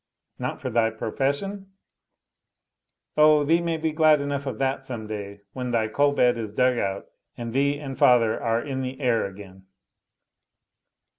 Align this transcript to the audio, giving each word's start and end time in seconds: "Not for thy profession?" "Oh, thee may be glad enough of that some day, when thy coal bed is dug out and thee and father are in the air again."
"Not 0.39 0.59
for 0.59 0.71
thy 0.71 0.89
profession?" 0.89 1.73
"Oh, 3.15 3.43
thee 3.43 3.61
may 3.61 3.77
be 3.77 3.91
glad 3.91 4.19
enough 4.19 4.47
of 4.47 4.57
that 4.57 4.83
some 4.83 5.05
day, 5.05 5.41
when 5.53 5.69
thy 5.69 5.89
coal 5.89 6.11
bed 6.11 6.39
is 6.39 6.51
dug 6.51 6.79
out 6.79 7.05
and 7.37 7.53
thee 7.53 7.77
and 7.79 7.95
father 7.95 8.41
are 8.41 8.63
in 8.63 8.81
the 8.81 8.99
air 8.99 9.27
again." 9.27 9.67